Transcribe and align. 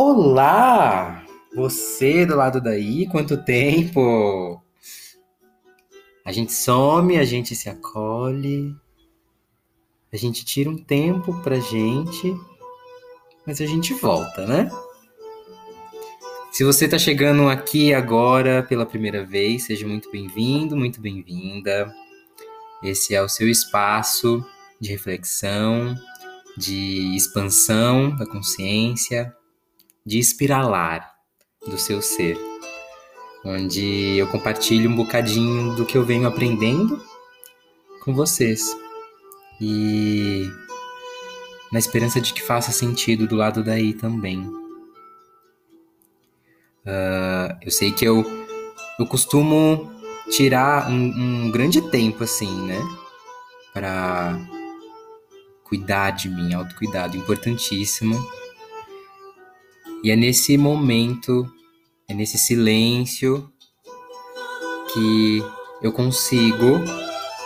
Olá! 0.00 1.26
Você 1.56 2.24
do 2.24 2.36
lado 2.36 2.60
daí, 2.60 3.08
quanto 3.08 3.36
tempo? 3.36 4.62
A 6.24 6.30
gente 6.30 6.52
some, 6.52 7.18
a 7.18 7.24
gente 7.24 7.56
se 7.56 7.68
acolhe, 7.68 8.76
a 10.12 10.16
gente 10.16 10.44
tira 10.44 10.70
um 10.70 10.78
tempo 10.78 11.42
pra 11.42 11.58
gente, 11.58 12.32
mas 13.44 13.60
a 13.60 13.66
gente 13.66 13.92
volta, 13.92 14.46
né? 14.46 14.70
Se 16.52 16.62
você 16.62 16.86
tá 16.86 16.96
chegando 16.96 17.48
aqui 17.48 17.92
agora 17.92 18.62
pela 18.62 18.86
primeira 18.86 19.26
vez, 19.26 19.64
seja 19.64 19.84
muito 19.84 20.12
bem-vindo, 20.12 20.76
muito 20.76 21.00
bem-vinda. 21.00 21.92
Esse 22.84 23.16
é 23.16 23.20
o 23.20 23.28
seu 23.28 23.48
espaço 23.48 24.46
de 24.80 24.92
reflexão, 24.92 25.96
de 26.56 27.16
expansão 27.16 28.14
da 28.14 28.24
consciência, 28.24 29.36
de 30.04 30.18
espiralar 30.18 31.12
do 31.66 31.78
seu 31.78 32.00
ser, 32.00 32.38
onde 33.44 34.16
eu 34.16 34.26
compartilho 34.28 34.90
um 34.90 34.96
bocadinho 34.96 35.74
do 35.74 35.84
que 35.84 35.96
eu 35.96 36.04
venho 36.04 36.26
aprendendo 36.26 37.02
com 38.02 38.14
vocês 38.14 38.76
e 39.60 40.50
na 41.70 41.78
esperança 41.78 42.20
de 42.20 42.32
que 42.32 42.42
faça 42.42 42.72
sentido 42.72 43.26
do 43.26 43.36
lado 43.36 43.62
daí 43.62 43.92
também. 43.92 44.40
Uh, 46.86 47.52
eu 47.60 47.70
sei 47.70 47.92
que 47.92 48.04
eu, 48.04 48.24
eu 48.98 49.06
costumo 49.06 49.92
tirar 50.30 50.90
um, 50.90 51.46
um 51.46 51.50
grande 51.50 51.82
tempo 51.90 52.24
assim, 52.24 52.66
né, 52.66 52.80
para 53.74 54.38
cuidar 55.64 56.10
de 56.10 56.28
mim, 56.30 56.54
autocuidado 56.54 57.16
importantíssimo. 57.16 58.16
E 60.02 60.10
é 60.10 60.16
nesse 60.16 60.56
momento, 60.56 61.50
é 62.08 62.14
nesse 62.14 62.38
silêncio 62.38 63.50
que 64.92 65.42
eu 65.82 65.92
consigo 65.92 66.80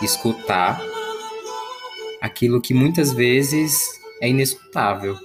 escutar 0.01 0.81
aquilo 2.21 2.61
que 2.61 2.73
muitas 2.73 3.11
vezes 3.11 3.99
é 4.21 4.29
inescutável. 4.29 5.17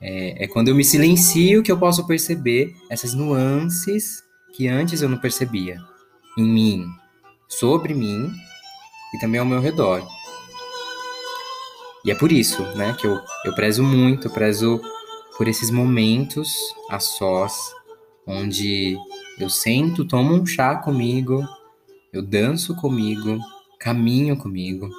É, 0.00 0.44
é, 0.44 0.46
quando 0.46 0.68
eu 0.68 0.74
me 0.74 0.84
silencio 0.84 1.62
que 1.62 1.72
eu 1.72 1.78
posso 1.78 2.06
perceber 2.06 2.74
essas 2.88 3.14
nuances 3.14 4.22
que 4.54 4.68
antes 4.68 5.02
eu 5.02 5.08
não 5.08 5.18
percebia 5.18 5.78
em 6.36 6.44
mim, 6.44 6.86
sobre 7.48 7.94
mim 7.94 8.30
e 9.14 9.18
também 9.18 9.40
ao 9.40 9.46
meu 9.46 9.60
redor. 9.60 10.06
E 12.04 12.10
é 12.10 12.14
por 12.14 12.30
isso, 12.30 12.62
né, 12.76 12.94
que 12.98 13.06
eu, 13.06 13.20
eu 13.44 13.54
prezo 13.54 13.82
muito, 13.82 14.28
eu 14.28 14.32
prezo 14.32 14.80
por 15.38 15.46
esses 15.46 15.70
momentos 15.70 16.52
a 16.90 16.98
sós, 16.98 17.72
onde 18.26 18.98
eu 19.38 19.48
sento, 19.48 20.04
tomo 20.04 20.34
um 20.34 20.44
chá 20.44 20.74
comigo, 20.74 21.46
eu 22.12 22.20
danço 22.20 22.74
comigo, 22.74 23.38
caminho 23.78 24.36
comigo. 24.36 24.90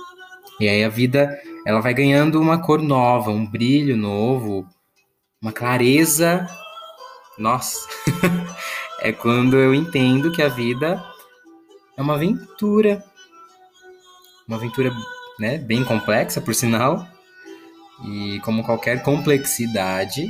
E 0.57 0.69
aí 0.69 0.81
a 0.81 0.89
vida, 0.89 1.37
ela 1.65 1.81
vai 1.81 1.93
ganhando 1.93 2.39
uma 2.39 2.57
cor 2.57 2.81
nova, 2.81 3.31
um 3.31 3.45
brilho 3.45 3.97
novo, 3.97 4.65
uma 5.41 5.51
clareza. 5.51 6.47
Nossa, 7.37 7.85
é 9.01 9.11
quando 9.11 9.57
eu 9.57 9.75
entendo 9.75 10.31
que 10.31 10.41
a 10.41 10.47
vida 10.47 11.03
é 11.97 12.01
uma 12.01 12.15
aventura. 12.15 13.03
Uma 14.47 14.55
aventura 14.55 14.91
né, 15.37 15.57
bem 15.57 15.83
complexa, 15.83 16.39
por 16.39 16.55
sinal, 16.55 17.05
e 18.03 18.39
como 18.41 18.63
qualquer 18.63 19.03
complexidade, 19.03 20.29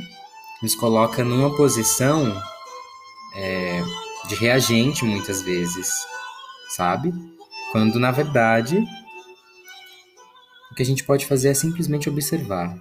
nos 0.62 0.74
coloca 0.74 1.24
numa 1.24 1.56
posição 1.56 2.40
é, 3.34 3.82
de 4.28 4.34
reagente 4.34 5.04
muitas 5.04 5.42
vezes, 5.42 5.88
sabe? 6.68 7.12
Quando 7.72 7.98
na 7.98 8.10
verdade 8.10 8.84
o 10.70 10.74
que 10.74 10.82
a 10.82 10.86
gente 10.86 11.04
pode 11.04 11.26
fazer 11.26 11.50
é 11.50 11.54
simplesmente 11.54 12.08
observar, 12.08 12.76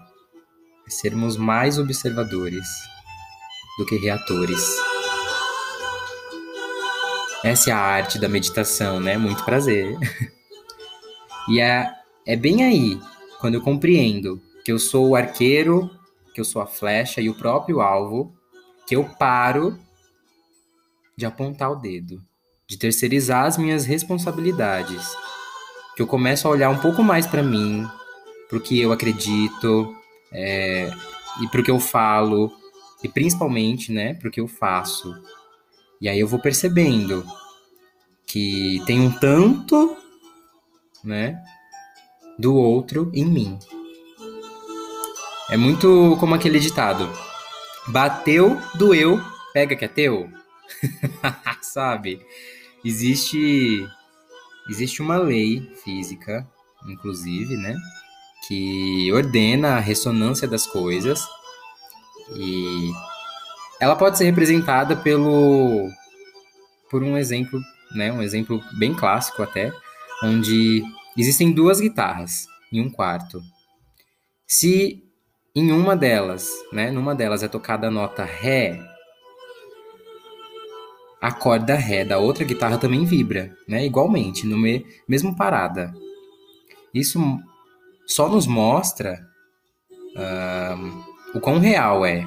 é 0.88 0.90
sermos 0.90 1.38
mais 1.38 1.78
observadores 1.78 2.68
do 3.78 3.86
que 3.86 3.98
reatores. 3.98 4.76
Essa 7.44 7.70
é 7.70 7.74
a 7.74 7.80
arte 7.80 8.20
da 8.20 8.28
meditação, 8.28 9.00
né? 9.00 9.18
Muito 9.18 9.46
prazer. 9.46 9.98
e 11.48 11.62
é 11.62 11.90
é 12.26 12.36
bem 12.36 12.64
aí, 12.64 13.00
quando 13.40 13.56
eu 13.56 13.62
compreendo 13.62 14.40
que 14.69 14.74
eu 14.74 14.78
sou 14.78 15.07
o 15.07 15.16
arqueiro, 15.16 15.90
que 16.31 16.40
eu 16.40 16.46
sou 16.46 16.62
a 16.62 16.68
flecha 16.68 17.19
e 17.19 17.28
o 17.28 17.34
próprio 17.34 17.81
alvo, 17.81 18.35
que 18.85 18.96
eu 18.96 19.03
paro 19.03 19.80
de 21.18 21.25
apontar 21.25 21.72
o 21.72 21.75
dedo, 21.75 22.22
de 22.68 22.78
terceirizar 22.78 23.46
as 23.46 23.57
minhas 23.57 23.84
responsabilidades, 23.84 25.12
que 25.96 26.03
eu 26.03 26.06
começo 26.06 26.47
a 26.47 26.52
olhar 26.52 26.69
um 26.69 26.78
pouco 26.78 27.02
mais 27.02 27.25
para 27.25 27.41
mim, 27.41 27.90
para 28.47 28.59
o 28.59 28.62
que 28.62 28.80
eu 28.80 28.91
acredito 28.91 29.91
é, 30.31 30.91
e 31.41 31.47
para 31.47 31.62
o 31.62 31.63
que 31.63 31.72
eu 31.72 31.80
falo 31.80 32.56
e 33.03 33.09
principalmente, 33.09 33.91
né, 33.91 34.13
para 34.13 34.28
o 34.28 34.31
que 34.31 34.40
eu 34.40 34.47
faço. 34.47 35.19
E 36.00 36.07
aí 36.07 36.19
eu 36.19 36.28
vou 36.28 36.40
percebendo 36.40 37.25
que 38.24 38.84
tem 38.86 39.01
um 39.01 39.09
tanto, 39.09 39.97
né, 41.03 41.44
do 42.38 42.53
outro 42.53 43.09
em 43.16 43.25
mim. 43.25 43.57
É 45.50 45.58
muito 45.58 46.18
como 46.20 46.36
aquele 46.36 46.60
ditado: 46.60 47.10
bateu, 47.88 48.60
doeu, 48.76 49.22
pega 49.54 49.76
que 49.76 49.86
é 49.86 49.88
teu. 49.88 50.30
Sabe? 51.62 52.22
Existe 52.84 53.88
existe 54.70 55.02
uma 55.02 55.18
lei 55.18 55.68
física, 55.84 56.48
inclusive, 56.88 57.58
né, 57.58 57.76
que 58.48 59.12
ordena 59.12 59.78
a 59.78 59.80
ressonância 59.80 60.48
das 60.48 60.68
coisas 60.68 61.28
e 62.36 62.92
ela 63.80 63.96
pode 63.96 64.18
ser 64.18 64.26
representada 64.26 64.96
pelo 64.96 65.90
por 66.92 67.02
um 67.02 67.18
exemplo, 67.18 67.60
né, 67.96 68.12
um 68.12 68.22
exemplo 68.22 68.62
bem 68.78 68.94
clássico 68.94 69.42
até, 69.42 69.72
onde 70.24 70.84
Existem 71.20 71.52
duas 71.52 71.81
guitarras 71.81 72.48
em 72.72 72.80
um 72.80 72.90
quarto. 72.90 73.42
Se 74.48 75.04
em 75.59 75.72
uma 75.74 75.96
delas, 75.96 76.50
né, 76.72 76.90
numa 76.90 77.14
delas 77.14 77.44
é 77.44 77.47
tocada 77.47 77.88
a 77.88 77.92
nota 77.92 78.24
Ré, 78.24 78.80
a 81.22 81.34
corda 81.34 81.75
Ré 81.75 82.06
da 82.06 82.18
outra 82.18 82.46
guitarra 82.46 82.78
também 82.78 83.03
vibra, 83.03 83.53
né, 83.68 83.86
igualmente, 83.86 84.46
no 84.46 84.58
me 84.58 84.86
mesmo 85.06 85.36
parada. 85.36 85.94
Isso 86.94 87.19
só 88.06 88.30
nos 88.30 88.48
mostra 88.48 89.28
uh, 89.92 91.38
o 91.38 91.42
quão 91.42 91.59
real 91.59 92.06
é 92.06 92.25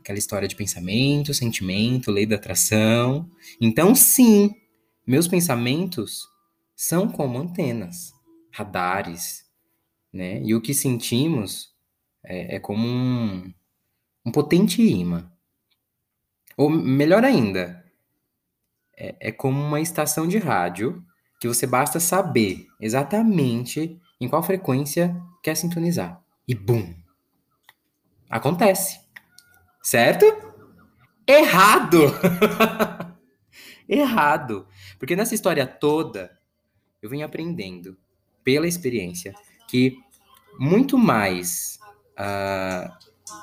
aquela 0.00 0.18
história 0.18 0.48
de 0.48 0.56
pensamento, 0.56 1.34
sentimento, 1.34 2.10
lei 2.10 2.24
da 2.24 2.36
atração. 2.36 3.30
Então, 3.60 3.94
sim, 3.94 4.54
meus 5.06 5.28
pensamentos 5.28 6.26
são 6.74 7.08
como 7.08 7.38
antenas, 7.38 8.14
radares, 8.50 9.44
né? 10.10 10.40
E 10.42 10.54
o 10.54 10.62
que 10.62 10.72
sentimos 10.72 11.76
é, 12.24 12.56
é 12.56 12.60
como 12.60 12.86
um, 12.86 13.52
um 14.24 14.32
potente 14.32 14.82
imã. 14.82 15.30
Ou 16.56 16.68
melhor 16.68 17.24
ainda, 17.24 17.84
é, 18.96 19.28
é 19.28 19.32
como 19.32 19.60
uma 19.60 19.80
estação 19.80 20.26
de 20.26 20.38
rádio 20.38 21.04
que 21.40 21.46
você 21.46 21.66
basta 21.66 22.00
saber 22.00 22.66
exatamente 22.80 24.00
em 24.20 24.28
qual 24.28 24.42
frequência 24.42 25.16
quer 25.42 25.56
sintonizar. 25.56 26.20
E 26.46 26.54
bum! 26.54 26.94
Acontece. 28.28 29.00
Certo? 29.82 30.24
Errado! 31.26 31.98
Errado! 33.88 34.66
Porque 34.98 35.14
nessa 35.14 35.34
história 35.34 35.66
toda, 35.66 36.36
eu 37.00 37.08
venho 37.08 37.24
aprendendo 37.24 37.96
pela 38.42 38.66
experiência 38.66 39.32
que 39.68 39.96
muito 40.58 40.98
mais 40.98 41.77
uh, 42.18 42.92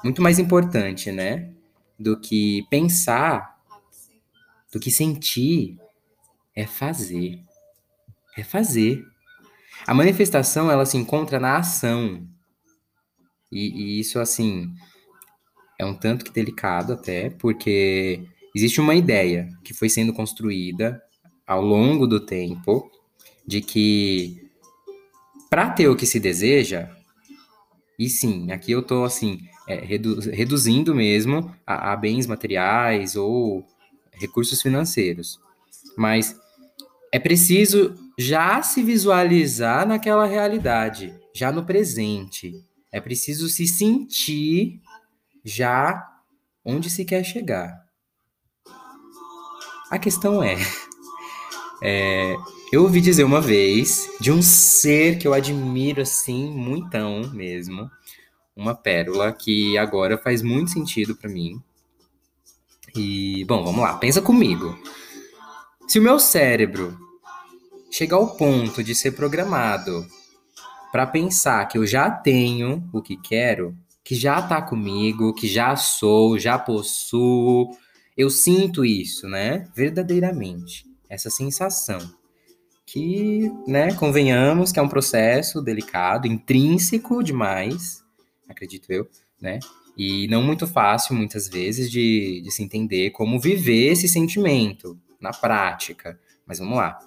muito 0.03 0.21
mais 0.21 0.39
importante, 0.39 1.11
né, 1.11 1.51
do 1.97 2.19
que 2.19 2.65
pensar, 2.69 3.59
do 4.71 4.79
que 4.79 4.91
sentir, 4.91 5.79
é 6.55 6.65
fazer, 6.65 7.39
é 8.37 8.43
fazer. 8.43 9.05
A 9.87 9.93
manifestação 9.93 10.71
ela 10.71 10.85
se 10.85 10.97
encontra 10.97 11.39
na 11.39 11.57
ação. 11.57 12.27
E, 13.51 13.97
e 13.97 13.99
isso 13.99 14.19
assim 14.19 14.73
é 15.77 15.85
um 15.85 15.93
tanto 15.93 16.25
que 16.25 16.31
delicado 16.31 16.93
até 16.93 17.29
porque 17.29 18.25
existe 18.55 18.81
uma 18.81 18.95
ideia 18.95 19.49
que 19.63 19.73
foi 19.73 19.89
sendo 19.89 20.13
construída 20.13 21.01
ao 21.45 21.61
longo 21.61 22.07
do 22.07 22.19
tempo 22.19 22.89
de 23.45 23.61
que 23.61 24.49
para 25.49 25.69
ter 25.69 25.87
o 25.87 25.95
que 25.95 26.05
se 26.05 26.19
deseja, 26.19 26.89
e 27.97 28.09
sim, 28.09 28.51
aqui 28.51 28.71
eu 28.71 28.81
tô 28.81 29.03
assim, 29.03 29.39
é, 29.67 29.75
redu 29.75 30.19
reduzindo 30.19 30.93
mesmo 30.93 31.53
a, 31.65 31.93
a 31.93 31.95
bens 31.95 32.27
materiais 32.27 33.15
ou 33.15 33.65
recursos 34.13 34.61
financeiros. 34.61 35.39
Mas 35.97 36.35
é 37.11 37.19
preciso 37.19 37.95
já 38.17 38.61
se 38.61 38.83
visualizar 38.83 39.87
naquela 39.87 40.25
realidade, 40.25 41.13
já 41.33 41.51
no 41.51 41.65
presente. 41.65 42.53
É 42.91 42.99
preciso 42.99 43.47
se 43.49 43.67
sentir 43.67 44.81
já 45.43 46.05
onde 46.63 46.89
se 46.89 47.05
quer 47.05 47.23
chegar. 47.23 47.85
A 49.91 49.99
questão 49.99 50.41
é, 50.41 50.57
é, 51.81 52.35
eu 52.75 52.83
ouvi 52.83 52.99
dizer 52.99 53.23
uma 53.23 53.39
vez 53.39 54.09
de 54.19 54.33
um 54.33 54.41
ser 54.41 55.17
que 55.17 55.25
eu 55.25 55.33
admiro 55.33 56.01
assim, 56.01 56.51
muitão 56.51 57.31
mesmo, 57.31 57.89
uma 58.53 58.75
pérola 58.75 59.31
que 59.31 59.77
agora 59.77 60.17
faz 60.17 60.41
muito 60.41 60.71
sentido 60.71 61.15
para 61.15 61.29
mim. 61.29 61.63
E, 62.93 63.45
bom, 63.45 63.63
vamos 63.63 63.79
lá, 63.79 63.93
pensa 63.97 64.21
comigo. 64.21 64.77
Se 65.87 65.99
o 65.99 66.01
meu 66.01 66.19
cérebro 66.19 66.97
chegar 67.89 68.17
ao 68.17 68.35
ponto 68.35 68.83
de 68.83 68.93
ser 68.93 69.11
programado 69.11 70.05
para 70.91 71.07
pensar 71.07 71.65
que 71.69 71.77
eu 71.77 71.87
já 71.87 72.11
tenho 72.11 72.89
o 72.91 73.01
que 73.01 73.15
quero, 73.15 73.73
que 74.03 74.15
já 74.15 74.41
tá 74.41 74.61
comigo, 74.61 75.33
que 75.33 75.47
já 75.47 75.77
sou, 75.77 76.37
já 76.37 76.59
possuo, 76.59 77.69
eu 78.17 78.29
sinto 78.29 78.83
isso, 78.83 79.29
né? 79.29 79.65
Verdadeiramente, 79.73 80.85
essa 81.09 81.29
sensação 81.29 81.99
que, 82.85 83.51
né, 83.67 83.93
convenhamos 83.93 84.71
que 84.71 84.79
é 84.79 84.81
um 84.81 84.89
processo 84.89 85.61
delicado, 85.61 86.27
intrínseco 86.27 87.23
demais, 87.23 88.03
acredito 88.47 88.91
eu, 88.91 89.09
né? 89.41 89.59
E 89.97 90.27
não 90.27 90.43
muito 90.43 90.67
fácil, 90.67 91.15
muitas 91.15 91.47
vezes, 91.47 91.89
de, 91.89 92.41
de 92.41 92.51
se 92.51 92.61
entender 92.61 93.11
como 93.11 93.39
viver 93.39 93.91
esse 93.91 94.07
sentimento 94.07 94.99
na 95.19 95.31
prática. 95.31 96.19
Mas 96.45 96.59
vamos 96.59 96.77
lá. 96.77 96.99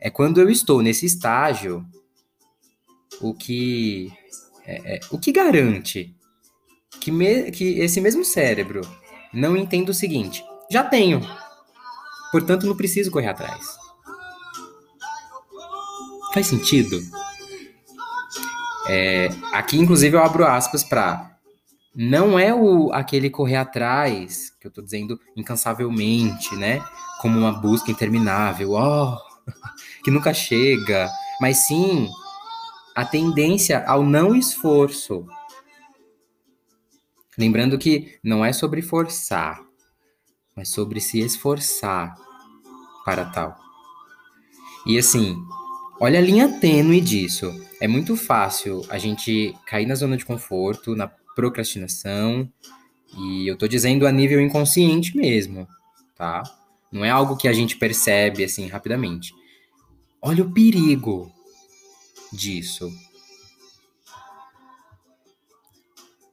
É 0.00 0.10
quando 0.10 0.40
eu 0.40 0.50
estou 0.50 0.82
nesse 0.82 1.06
estágio, 1.06 1.86
o 3.20 3.32
que, 3.32 4.12
é, 4.66 4.96
é, 4.96 5.00
o 5.10 5.18
que 5.18 5.30
garante 5.30 6.14
que, 7.00 7.12
me, 7.12 7.50
que 7.52 7.78
esse 7.78 8.00
mesmo 8.00 8.24
cérebro 8.24 8.80
não 9.32 9.56
entenda 9.56 9.92
o 9.92 9.94
seguinte: 9.94 10.44
já 10.68 10.82
tenho, 10.82 11.20
portanto 12.32 12.66
não 12.66 12.76
preciso 12.76 13.10
correr 13.10 13.28
atrás. 13.28 13.64
Faz 16.32 16.46
sentido? 16.46 16.98
É, 18.88 19.28
aqui, 19.52 19.78
inclusive, 19.78 20.16
eu 20.16 20.22
abro 20.22 20.44
aspas 20.46 20.82
para 20.82 21.32
não 21.94 22.38
é 22.38 22.54
o 22.54 22.90
aquele 22.92 23.28
correr 23.28 23.56
atrás 23.56 24.50
que 24.58 24.66
eu 24.66 24.70
tô 24.70 24.80
dizendo 24.80 25.20
incansavelmente, 25.36 26.56
né? 26.56 26.82
Como 27.20 27.38
uma 27.38 27.52
busca 27.52 27.90
interminável, 27.90 28.72
oh, 28.72 29.16
que 30.02 30.10
nunca 30.10 30.32
chega, 30.32 31.10
mas 31.40 31.58
sim 31.58 32.08
a 32.94 33.04
tendência 33.04 33.84
ao 33.86 34.02
não 34.02 34.34
esforço. 34.34 35.26
Lembrando 37.36 37.78
que 37.78 38.18
não 38.22 38.44
é 38.44 38.52
sobre 38.52 38.82
forçar, 38.82 39.60
mas 40.56 40.70
sobre 40.70 41.00
se 41.00 41.20
esforçar 41.20 42.14
para 43.04 43.26
tal. 43.26 43.56
E 44.86 44.98
assim, 44.98 45.36
olha 46.02 46.18
a 46.18 46.22
linha 46.22 46.58
tênue 46.58 47.00
disso. 47.00 47.64
É 47.80 47.86
muito 47.86 48.16
fácil 48.16 48.84
a 48.88 48.98
gente 48.98 49.54
cair 49.64 49.86
na 49.86 49.94
zona 49.94 50.16
de 50.16 50.24
conforto, 50.24 50.96
na 50.96 51.06
procrastinação, 51.06 52.52
e 53.16 53.46
eu 53.46 53.56
tô 53.56 53.68
dizendo 53.68 54.04
a 54.04 54.10
nível 54.10 54.40
inconsciente 54.40 55.16
mesmo, 55.16 55.68
tá? 56.16 56.42
Não 56.90 57.04
é 57.04 57.10
algo 57.10 57.36
que 57.36 57.46
a 57.46 57.52
gente 57.52 57.76
percebe 57.76 58.42
assim 58.42 58.66
rapidamente. 58.66 59.32
Olha 60.20 60.42
o 60.42 60.52
perigo 60.52 61.32
disso. 62.32 62.92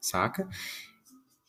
Saca? 0.02 0.50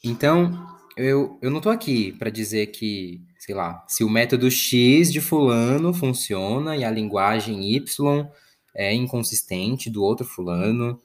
Então, 0.04 0.78
eu, 0.96 1.38
eu 1.40 1.50
não 1.50 1.60
tô 1.60 1.70
aqui 1.70 2.12
para 2.12 2.30
dizer 2.30 2.66
que, 2.68 3.20
sei 3.38 3.54
lá, 3.54 3.84
se 3.88 4.04
o 4.04 4.10
método 4.10 4.50
X 4.50 5.12
de 5.12 5.20
fulano 5.20 5.92
funciona 5.92 6.76
e 6.76 6.84
a 6.84 6.90
linguagem 6.90 7.74
Y 7.74 8.28
é 8.74 8.94
inconsistente 8.94 9.90
do 9.90 10.02
outro 10.02 10.26
fulano, 10.26 11.00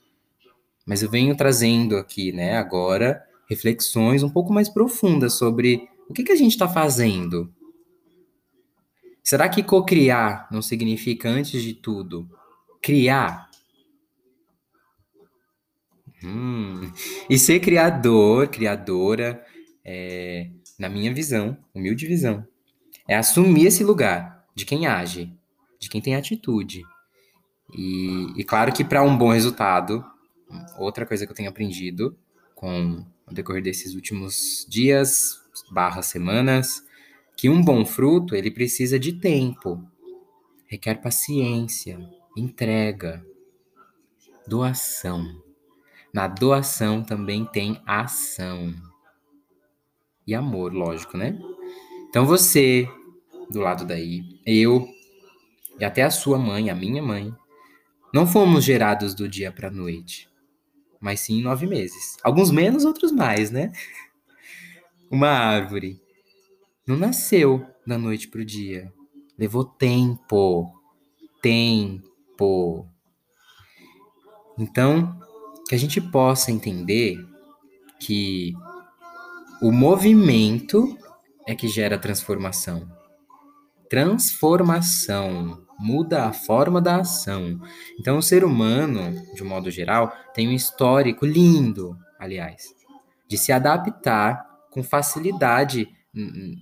mas 0.86 1.02
eu 1.02 1.10
venho 1.10 1.36
trazendo 1.36 1.98
aqui, 1.98 2.32
né, 2.32 2.58
agora, 2.58 3.24
reflexões 3.50 4.24
um 4.24 4.30
pouco 4.30 4.54
mais 4.54 4.70
profundas 4.70 5.34
sobre 5.34 5.88
o 6.10 6.14
que, 6.14 6.24
que 6.24 6.32
a 6.32 6.36
gente 6.36 6.52
está 6.52 6.68
fazendo 6.68 7.52
Será 9.26 9.50
que 9.50 9.64
cocriar 9.64 10.48
não 10.52 10.62
significa, 10.62 11.28
antes 11.28 11.64
de 11.64 11.74
tudo, 11.74 12.30
criar? 12.80 13.50
Hum. 16.24 16.92
E 17.28 17.36
ser 17.40 17.60
criador, 17.60 18.48
criadora, 18.50 19.44
é, 19.86 20.50
na 20.80 20.90
minha 20.90 21.14
visão, 21.14 21.56
humilde 21.74 22.08
visão, 22.08 22.46
é 23.08 23.16
assumir 23.16 23.68
esse 23.68 23.84
lugar 23.84 24.44
de 24.56 24.66
quem 24.66 24.88
age, 24.88 25.32
de 25.80 25.88
quem 25.88 26.02
tem 26.02 26.16
atitude. 26.16 26.82
E, 27.72 28.34
e 28.36 28.44
claro 28.44 28.74
que 28.74 28.84
para 28.84 29.04
um 29.04 29.16
bom 29.16 29.32
resultado, 29.32 30.04
outra 30.78 31.06
coisa 31.06 31.26
que 31.26 31.32
eu 31.32 31.36
tenho 31.36 31.50
aprendido 31.50 32.18
com 32.56 33.06
o 33.28 33.34
decorrer 33.34 33.62
desses 33.62 33.94
últimos 33.94 34.66
dias, 34.68 35.40
barra 35.72 36.02
semanas, 36.02 36.84
que 37.38 37.50
um 37.50 37.62
bom 37.62 37.86
fruto 37.86 38.36
ele 38.36 38.50
precisa 38.50 38.98
de 38.98 39.14
tempo, 39.14 39.84
requer 40.68 40.96
paciência, 40.96 42.00
entrega, 42.36 43.24
doação. 44.48 45.44
Na 46.14 46.28
doação 46.28 47.04
também 47.04 47.46
tem 47.46 47.82
ação 47.86 48.74
e 50.26 50.34
amor, 50.34 50.74
lógico, 50.74 51.18
né? 51.18 51.38
Então 52.10 52.26
você 52.26 52.88
do 53.50 53.60
lado 53.60 53.86
daí, 53.86 54.24
eu 54.46 54.88
e 55.80 55.86
até 55.86 56.04
a 56.04 56.10
sua 56.10 56.38
mãe, 56.38 56.70
a 56.70 56.76
minha 56.76 57.02
mãe, 57.02 57.34
não 58.14 58.26
fomos 58.26 58.64
gerados 58.64 59.14
do 59.14 59.28
dia 59.28 59.52
para 59.52 59.70
noite, 59.70 60.30
mas 61.00 61.20
sim 61.20 61.40
em 61.40 61.44
nove 61.44 61.68
meses. 61.68 62.18
Alguns 62.24 62.50
menos, 62.50 62.86
outros 62.86 63.12
mais, 63.12 63.52
né? 63.52 63.72
Uma 65.12 65.30
árvore 65.30 66.02
não 66.88 66.96
nasceu 66.96 67.66
da 67.86 67.98
noite 67.98 68.28
para 68.28 68.42
o 68.42 68.46
dia. 68.46 68.92
Levou 69.38 69.66
tempo. 69.66 70.72
Tempo. 71.42 72.88
Então, 74.58 75.20
que 75.68 75.76
a 75.76 75.78
gente 75.78 76.00
possa 76.00 76.52
entender 76.52 77.18
que 78.00 78.54
o 79.62 79.72
movimento 79.72 80.98
é 81.48 81.56
que 81.56 81.68
gera 81.68 81.98
transformação. 81.98 82.88
Transformação 83.90 85.64
muda 85.80 86.26
a 86.26 86.34
forma 86.34 86.82
da 86.82 86.98
ação. 86.98 87.60
Então, 88.00 88.18
o 88.18 88.22
ser 88.22 88.44
humano, 88.44 89.14
de 89.34 89.44
um 89.44 89.48
modo 89.48 89.70
geral, 89.70 90.14
tem 90.34 90.48
um 90.48 90.54
histórico 90.54 91.26
lindo, 91.26 91.98
aliás, 92.20 92.74
de 93.28 93.38
se 93.38 93.52
adaptar 93.52 94.46
com 94.72 94.84
facilidade 94.84 95.90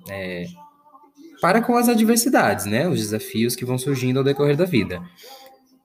é, 0.10 0.46
para 1.42 1.62
com 1.62 1.76
as 1.76 1.90
adversidades, 1.90 2.66
né? 2.66 2.88
Os 2.88 3.00
desafios 3.00 3.56
que 3.56 3.66
vão 3.66 3.78
surgindo 3.78 4.18
ao 4.18 4.24
decorrer 4.24 4.56
da 4.56 4.66
vida. 4.66 5.02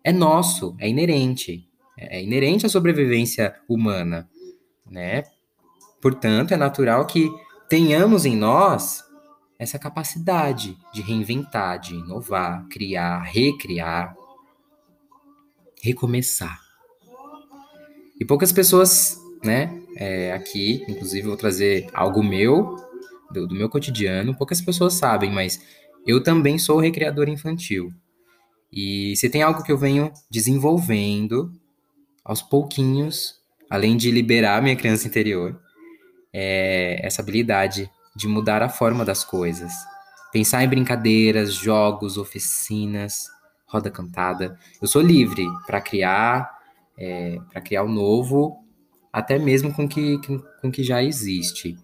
É 0.03 0.13
nosso, 0.13 0.77
é 0.79 0.89
inerente. 0.89 1.69
É 1.97 2.23
inerente 2.23 2.65
à 2.65 2.69
sobrevivência 2.69 3.57
humana, 3.69 4.29
né? 4.89 5.25
Portanto, 6.01 6.53
é 6.53 6.57
natural 6.57 7.07
que 7.07 7.31
tenhamos 7.69 8.25
em 8.25 8.37
nós 8.37 9.05
essa 9.59 9.79
capacidade 9.79 10.79
de 10.93 11.03
reinventar, 11.03 11.81
de 11.81 11.95
inovar, 11.95 12.67
criar, 12.69 13.23
recriar, 13.23 14.15
recomeçar. 15.83 16.61
E 18.21 18.25
poucas 18.25 18.53
pessoas, 18.53 19.21
né, 19.45 19.83
é, 19.97 20.33
aqui, 20.33 20.85
inclusive 20.89 21.27
vou 21.27 21.37
trazer 21.37 21.89
algo 21.93 22.23
meu, 22.23 22.77
do, 23.31 23.47
do 23.47 23.55
meu 23.55 23.69
cotidiano, 23.69 24.37
poucas 24.37 24.61
pessoas 24.61 24.95
sabem, 24.95 25.31
mas 25.31 25.61
eu 26.07 26.23
também 26.23 26.59
sou 26.59 26.79
recreador 26.79 27.29
infantil. 27.29 27.93
E 28.73 29.15
se 29.17 29.29
tem 29.29 29.43
algo 29.43 29.63
que 29.63 29.73
eu 29.73 29.79
venho 29.79 30.13
desenvolvendo 30.31 31.53
aos 32.25 32.43
pouquinhos, 32.43 33.37
além 33.69 33.97
de 33.97 34.11
liberar 34.11 34.63
minha 34.63 34.77
criança 34.77 35.07
interior, 35.07 35.61
é 36.33 37.01
essa 37.05 37.23
habilidade 37.23 37.91
de 38.15 38.27
mudar 38.27 38.63
a 38.63 38.69
forma 38.69 39.05
das 39.05 39.25
coisas. 39.25 39.73
Pensar 40.33 40.63
em 40.63 40.69
brincadeiras, 40.69 41.55
jogos, 41.55 42.19
oficinas, 42.19 43.29
roda 43.67 43.91
cantada. 43.91 44.59
Eu 44.81 44.89
sou 44.89 45.01
livre 45.01 45.47
para 45.67 45.81
criar, 45.81 46.51
é, 46.97 47.39
para 47.51 47.61
criar 47.61 47.83
o 47.83 47.89
novo 47.89 48.65
até 49.13 49.39
mesmo 49.39 49.73
com 49.73 49.89
que, 49.89 50.19
com, 50.61 50.71
que 50.71 50.83
já 50.83 51.03
existe. 51.03 51.77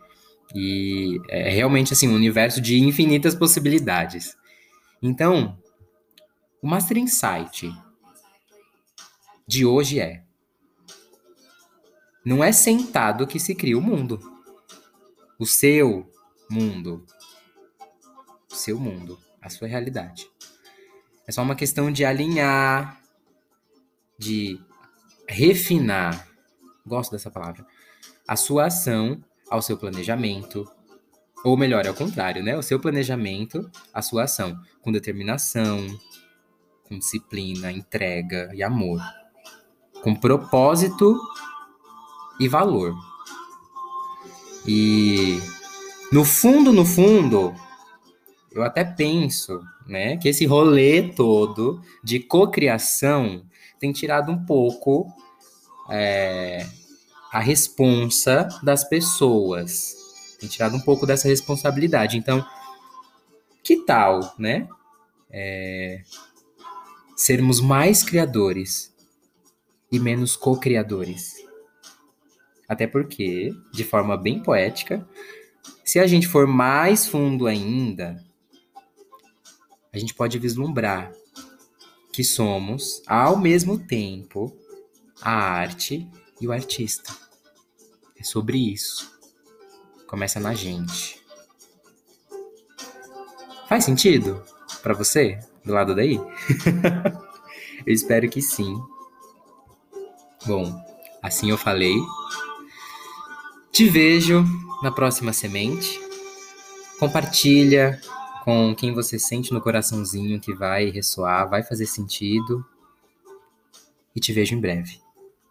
E 0.55 1.21
é 1.29 1.51
realmente 1.51 1.93
assim 1.93 2.09
um 2.09 2.15
universo 2.15 2.61
de 2.61 2.79
infinitas 2.79 3.35
possibilidades. 3.35 4.37
Então, 5.03 5.59
o 6.63 6.67
Master 6.67 6.99
Insight 6.99 7.73
de 9.47 9.67
hoje 9.67 10.01
é: 10.01 10.23
não 12.25 12.43
é 12.43 12.53
sentado 12.53 13.27
que 13.27 13.41
se 13.41 13.55
cria 13.55 13.77
o 13.77 13.83
mundo. 13.83 14.34
O 15.38 15.47
seu 15.47 16.11
mundo. 16.50 17.05
O 18.50 18.55
seu 18.55 18.79
mundo, 18.79 19.19
a 19.41 19.50
sua 19.50 19.67
realidade. 19.69 20.31
É 21.26 21.33
só 21.33 21.43
uma 21.43 21.57
questão 21.57 21.91
de 21.91 22.05
alinhar, 22.05 23.00
de 24.19 24.61
refinar, 25.29 26.29
gosto 26.87 27.12
dessa 27.12 27.31
palavra, 27.31 27.67
a 28.29 28.37
sua 28.37 28.67
ação 28.67 29.23
ao 29.50 29.62
seu 29.62 29.76
planejamento, 29.76 30.71
ou 31.45 31.57
melhor, 31.57 31.85
é 31.85 31.91
o 31.91 31.95
contrário, 31.95 32.43
né? 32.43 32.57
O 32.57 32.62
seu 32.62 32.81
planejamento, 32.81 33.71
a 33.93 34.00
sua 34.00 34.25
ação, 34.25 34.59
com 34.81 34.91
determinação, 34.91 35.87
com 36.85 36.99
disciplina, 36.99 37.71
entrega 37.71 38.50
e 38.55 38.62
amor, 38.62 39.00
com 40.03 40.14
propósito 40.14 41.19
e 42.41 42.49
valor. 42.49 42.95
E 44.66 45.38
no 46.11 46.25
fundo, 46.25 46.73
no 46.73 46.85
fundo, 46.85 47.54
eu 48.52 48.62
até 48.62 48.85
penso, 48.85 49.62
né, 49.87 50.16
que 50.16 50.28
esse 50.28 50.47
rolê 50.47 51.12
todo 51.12 51.83
de 52.02 52.21
cocriação 52.21 53.44
tem 53.78 53.92
tirado 53.92 54.30
um 54.30 54.44
pouco 54.44 55.12
é, 55.90 56.66
a 57.33 57.40
responsa 57.40 58.49
das 58.62 58.85
pessoas, 58.85 59.97
tem 60.38 60.49
tirado 60.49 60.76
um 60.76 60.80
pouco 60.80 61.04
dessa 61.04 61.28
responsabilidade. 61.28 62.16
Então, 62.16 62.44
que 63.62 63.85
tal, 63.85 64.35
né, 64.38 64.68
é, 65.30 66.02
sermos 67.16 67.61
mais 67.61 68.02
criadores 68.02 68.94
e 69.90 69.99
menos 69.99 70.37
co-criadores? 70.37 71.44
Até 72.68 72.87
porque, 72.87 73.52
de 73.73 73.85
forma 73.85 74.16
bem 74.16 74.42
poética, 74.42 75.06
se 75.85 75.99
a 75.99 76.06
gente 76.06 76.26
for 76.26 76.47
mais 76.47 77.06
fundo 77.06 77.47
ainda, 77.47 78.23
a 79.92 79.99
gente 79.99 80.14
pode 80.14 80.38
vislumbrar 80.38 81.12
que 82.12 82.25
somos, 82.25 83.02
ao 83.06 83.37
mesmo 83.37 83.78
tempo, 83.78 84.56
a 85.21 85.33
arte 85.33 86.09
e 86.40 86.47
o 86.47 86.52
artista. 86.52 87.12
É 88.16 88.23
sobre 88.23 88.56
isso. 88.56 89.12
Começa 90.06 90.38
na 90.38 90.54
gente. 90.54 91.21
Faz 93.68 93.85
sentido 93.85 94.42
para 94.83 94.94
você 94.94 95.40
do 95.64 95.73
lado 95.73 95.94
daí? 95.94 96.14
eu 97.85 97.92
espero 97.92 98.28
que 98.28 98.40
sim. 98.40 98.80
Bom, 100.47 100.73
assim 101.23 101.50
eu 101.50 101.59
falei. 101.59 101.97
Te 103.75 103.88
vejo 103.88 104.45
na 104.85 104.93
próxima 104.93 105.33
semente. 105.33 106.00
Compartilha 106.97 108.00
com 108.45 108.73
quem 108.73 108.95
você 108.95 109.19
sente 109.19 109.52
no 109.52 109.61
coraçãozinho 109.61 110.38
que 110.38 110.54
vai 110.54 110.90
ressoar, 110.90 111.50
vai 111.50 111.64
fazer 111.64 111.87
sentido. 111.87 112.64
E 114.14 114.21
te 114.21 114.33
vejo 114.33 114.54
em 114.54 114.61
breve. 114.61 115.00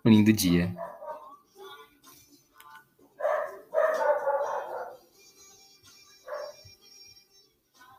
Um 0.06 0.10
lindo 0.10 0.32
dia. 0.32 0.74